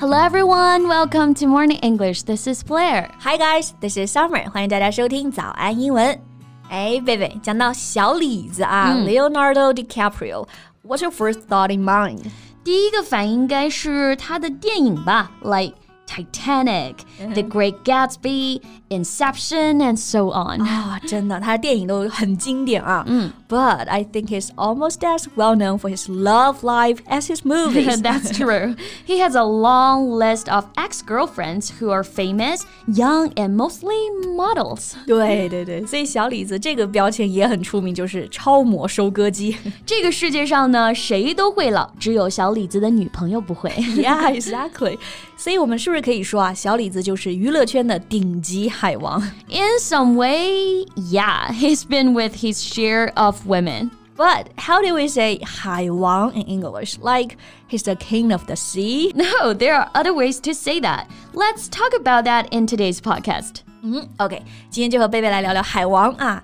[0.00, 2.22] Hello everyone, welcome to Morning English.
[2.24, 3.10] This is Blair.
[3.20, 4.48] Hi guys, this is Summer.
[4.50, 6.20] 欢迎大家收听早安英文。
[6.68, 12.24] 哎，贝贝，讲到小李子啊、嗯、，Leonardo DiCaprio，what's your first thought in mind？
[12.64, 15.74] 第一个反应应该是他的电影吧，like
[16.06, 20.60] Titanic, The Great Gatsby, Inception, and so on.
[20.60, 23.04] 啊，真的，他的电影都很经典啊。
[23.08, 28.00] 嗯，But I think he's almost as well known for his love life as his movies.
[28.00, 28.76] That's true.
[29.04, 33.96] He has a long list of ex-girlfriends who are famous, young, and mostly
[34.36, 34.92] models.
[35.04, 39.56] 对对对，所以小李子这个标签也很出名，就是超模收割机。
[39.84, 43.70] 这个世界上呢，谁都会老，只有小李子的女朋友不会。
[43.70, 44.98] Yeah, exactly.
[45.36, 49.20] 所以我们是不是可以说啊，小李子就是娱乐圈的顶级 海王？
[49.48, 53.90] In some way, yeah, he's been with his share of women.
[54.16, 56.98] But how do we say 海王 in English?
[56.98, 57.36] Like
[57.68, 59.12] he's the king of the sea?
[59.14, 61.06] No, there are other ways to say that.
[61.34, 63.60] Let's talk about that in today's podcast.
[63.82, 66.42] 嗯，OK，今天就和贝贝来聊聊海王啊。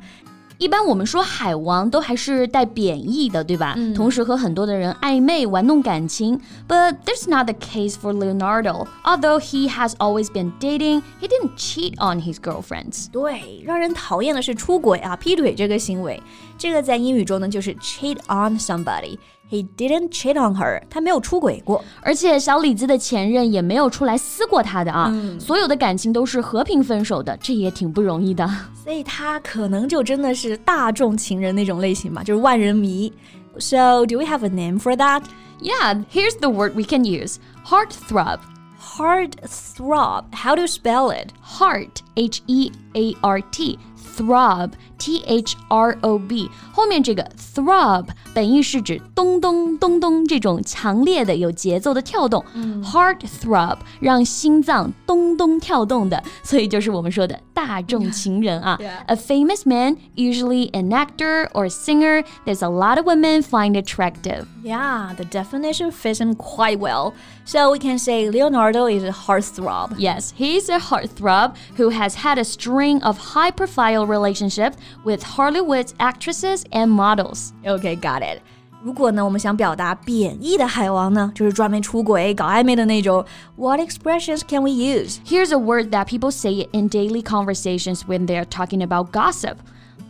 [0.58, 3.74] 一般我们说海王都还是带贬义的，对吧？
[3.76, 6.40] 嗯、同时和很多的人暧昧玩弄感情。
[6.68, 8.86] But that's not the case for Leonardo.
[9.02, 13.10] Although he has always been dating, he didn't cheat on his girlfriends.
[13.10, 16.22] 对，让人讨厌的是出轨啊、劈腿这个行为。
[16.56, 19.18] 这个在英语中呢，就是 cheat on somebody。
[19.50, 28.48] He didn't cheat on her，他没有出轨过，而且小李子的前任也没有出来撕过他的啊，嗯、所有的感情都是和平分手的，这也挺不容易的。
[28.82, 33.12] 所以他可能就真的是大众情人那种类型吧，就是万人迷。
[33.58, 35.24] So do we have a name for that?
[35.60, 38.38] Yeah, here's the word we can use: heartthrob.
[38.80, 40.24] Heartthrob.
[40.32, 41.28] How do you spell it?
[41.42, 43.78] Heart, H E A R T.
[44.14, 52.44] Throb, T H R O B，后面这个 throb 本意是指咚咚咚咚这种强烈的有节奏的跳动。
[52.52, 58.78] 嗯、Heart throb 让心脏咚咚跳动的，所以就是我们说的大众情人啊。
[58.82, 59.02] Yeah.
[59.06, 64.44] A famous man, usually an actor or singer, there's a lot of women find attractive.
[64.62, 67.14] Yeah, the definition fits him quite well.
[67.46, 69.94] So we can say Leonardo is a heartthrob.
[69.96, 75.21] Yes, he's a heartthrob who has has had a string of high profile relationships with
[75.21, 77.51] Hollywood actresses and models.
[77.65, 78.41] Okay, got it.
[78.81, 83.25] 如果呢，我们想表达贬义的海王呢，就是专门出轨、搞暧昧的那种。
[83.57, 85.17] What expressions can we use?
[85.25, 89.57] Here's a word that people say in daily conversations when they're talking about gossip.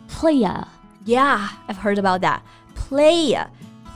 [0.08, 0.66] Playa.
[1.04, 2.40] Yeah, I've heard about that.
[2.76, 3.46] Playa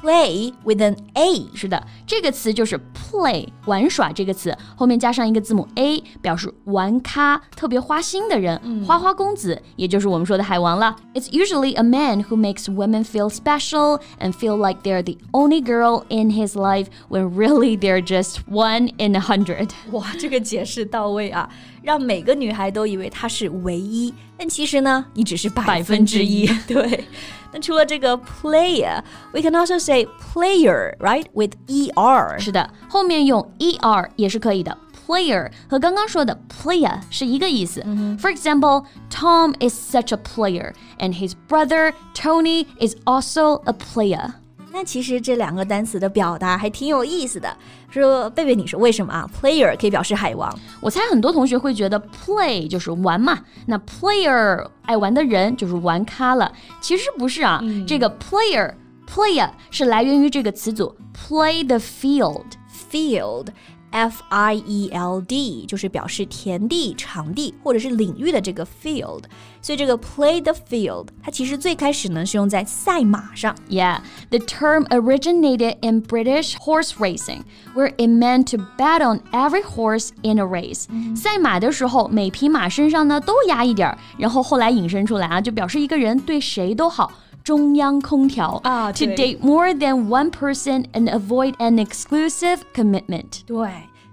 [0.03, 10.97] play with an a 是的，这个词就是 play 玩耍这个词，后面加上一个字母 a，表示玩咖、特别花心的人，嗯、花花公子，也就是我们说的海王了。
[11.15, 16.03] It's usually a man who makes women feel special and feel like they're the only girl
[16.09, 19.69] in his life when really they're just one in a hundred。
[19.93, 21.49] 哇，这个解释到位啊，
[21.83, 26.47] 让每个女孩都以为他是唯一，但其实呢，你只是百分之一。
[26.67, 27.05] 对，
[27.53, 31.53] 那除了这个 playa，we can also say say playa right with
[31.97, 32.39] er。
[32.39, 34.77] 是的，后面用 er 也是可以的。
[35.07, 37.83] Player 和刚刚说的 player 是一个意思。
[37.85, 38.19] Mm -hmm.
[38.19, 44.33] For example, Tom is such a player, and his brother Tony is also a player.
[44.73, 47.55] 那其实这两个单词的表达还挺有意思的。
[47.91, 50.59] 说贝贝，你说为什么啊？Player 可以表示海王。
[50.81, 56.51] 我猜很多同学会觉得 play 就是玩嘛，那 player 爱玩的人就是玩咖了。
[56.81, 58.73] 其实不是啊，嗯、这个 player
[59.12, 62.46] player 是来源于这个词组 play the field
[62.92, 69.24] field。F I E L D 就是表示田地、场地或者是领域的这个 field，
[69.62, 73.56] 所以这个 play the field 它其实最开始呢是用在赛马上。
[73.70, 74.00] Yeah,
[74.30, 77.44] the term originated in British horse racing,
[77.74, 80.86] where it meant to bet on every horse in a race。
[81.16, 87.10] 赛马的时候，每匹马身上呢都压一点儿，然后后来引申出来啊，就表示一个人对谁都好。
[87.45, 93.41] 中央空调啊，to date more than one person and avoid an exclusive commitment。
[93.47, 93.69] 对，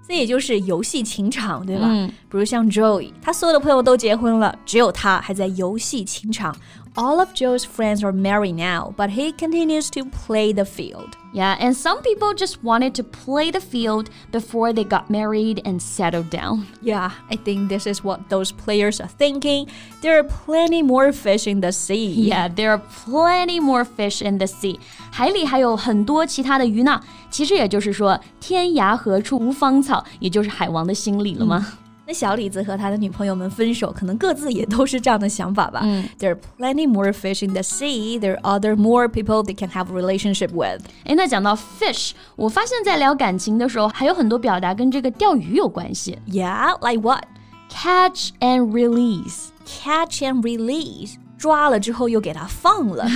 [0.07, 1.88] 这也就是游戏情场，对吧？
[1.89, 6.56] 嗯，比如像 Joey，他所有的朋友都结婚了，只有他还在游戏情场。
[6.99, 11.16] All of Joe's friends are married now, but he continues to play the field.
[11.32, 15.82] Yeah, and some people just wanted to play the field before they got married and
[15.82, 16.66] settled down.
[16.81, 19.66] Yeah, I think this is what those players are thinking.
[20.02, 22.06] There are plenty more fish in the sea.
[22.06, 24.78] Yeah, there are plenty more fish in the sea.
[25.11, 27.00] 海里还有很多其他的鱼呢。
[27.28, 31.66] 其实也就是说，天涯何处无芳草，也就是海王的心里了吗？
[31.69, 31.78] 嗯
[32.08, 35.81] 那小李子和他的女朋友们分手，可能各自也都是这样的想法吧。
[35.84, 38.20] 嗯，There are plenty more fish in the sea.
[38.20, 40.82] There are other more people they can have a relationship with.
[41.06, 46.19] 哎，那讲到 fish，我发现在聊感情的时候，还有很多表达跟这个钓鱼有关系。
[46.28, 47.25] Yeah, like what?
[47.70, 49.49] Catch and release.
[49.64, 51.14] Catch and release.
[51.38, 53.06] 抓了之后又给它放了，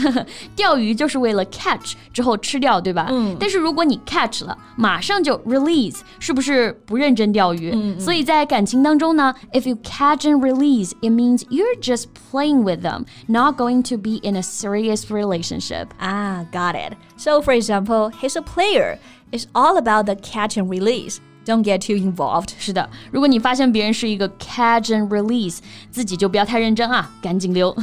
[0.54, 3.06] 钓鱼就是为了 catch 之后吃掉，对吧？
[3.10, 3.34] 嗯。
[3.40, 7.70] 但是如果你 catch 了，马上就 release，是不是不认真钓鱼？
[7.72, 7.98] 嗯。
[7.98, 14.18] 所以在感情当中呢，if you catch and release, it means you're just playing with them, not going to be
[14.28, 15.86] in a serious relationship.
[15.98, 16.94] Ah, got it.
[17.16, 18.98] So for example, he's a player.
[19.30, 21.18] It's all about the catch and release.
[21.46, 22.50] Don't get too involved。
[22.58, 25.60] 是的，如果你发现别人是一个 catch and release，
[25.90, 27.74] 自己就不要太认真啊，赶紧溜。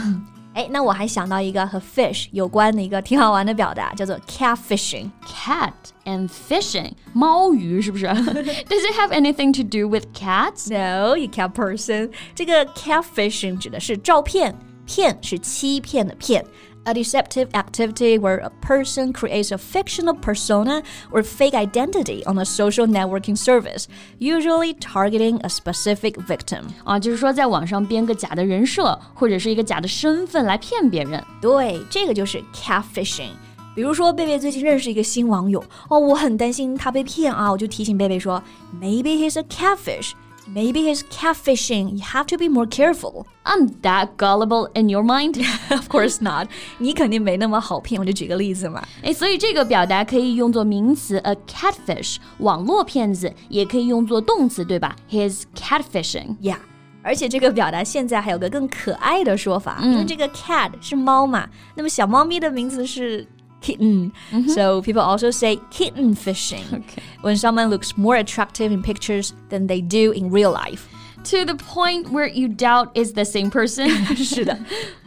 [0.52, 5.08] 哎，那我还想到一个和 fish 有关的一个挺好玩的表达，叫做 catfishing。
[5.25, 5.73] Cat
[6.05, 10.69] and fishing，猫鱼是不是？Does it have anything to do with cats?
[10.69, 12.11] No, you cat person。
[12.35, 14.56] 这个 catfishing 指的是照片，
[14.87, 16.44] 骗是欺骗的骗。
[16.85, 22.85] a deceptive activity where a person creates a fictional persona or fake identity on a social
[22.85, 23.88] networking service,
[24.19, 26.65] usually targeting a specific victim.
[26.83, 31.23] 啊，就是说在网上编个假的人设或者是一个假的身份来骗别人。
[31.41, 33.31] 对，这个就是 catfishing。
[33.75, 38.41] 比如说，贝贝最近认识一个新网友，哦，我很担心他被骗啊，我就提醒贝贝说，
[38.79, 40.12] Maybe he's a catfish。
[40.47, 41.89] Maybe he's catfishing.
[41.97, 43.25] You have to be more careful.
[43.44, 45.44] I'm that gullible in your mind?
[45.71, 46.47] of course not.
[46.77, 48.00] 你肯定没那么好骗。
[48.00, 48.83] 我就举个例子嘛。
[49.01, 54.95] 哎，所以这个表达可以用作名词 a catfish，网络骗子，也可以用作动词，对吧？
[55.09, 56.38] He's catfishing.
[56.41, 56.57] Yeah.
[57.01, 63.27] 而且这个表达现在还有个更可爱的说法，因为这个 cat 是猫嘛，那么小猫咪的名字是
[63.62, 64.12] kitten.
[64.31, 64.50] Mm -hmm.
[64.50, 67.01] So people also say kitten fishing okay.
[67.21, 70.83] when someone looks more attractive in pictures than they do in real life.
[71.31, 73.89] To the point where you doubt is the same person.
[74.15, 74.56] 是的，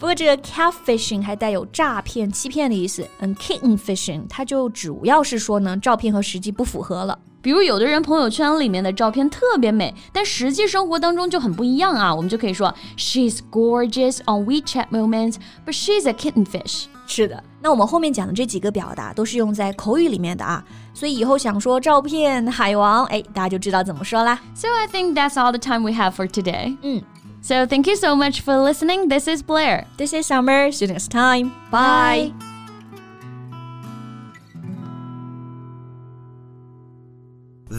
[0.00, 3.06] 不过这个 catfishing 还带有诈骗、欺骗的意思。
[3.20, 7.16] 嗯，kitten fishing 它就主要是说呢，照片和实际不符合了。
[7.42, 12.14] 比如有的人朋友圈里面的照片特别美，但实际生活当中就很不一样啊。
[12.14, 16.84] 我们就可以说 She's gorgeous on WeChat moments, but she's a kitten fish.
[17.06, 20.62] 是的，那我们后面讲的这几个表达都是用在口语里面的啊，
[20.92, 24.38] 所以以后想说照片海王，哎，大家就知道怎么说啦。
[24.54, 26.76] So I think that's all the time we have for today.
[26.82, 27.02] 嗯，
[27.40, 29.08] So thank you so much for listening.
[29.08, 29.84] This is Blair.
[29.96, 30.70] This is Summer.
[30.70, 31.52] See you next time.
[31.70, 32.51] Bye.